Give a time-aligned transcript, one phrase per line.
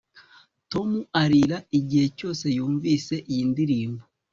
[0.71, 0.89] tom
[1.21, 4.03] arira igihe cyose yumvise iyi ndirimbo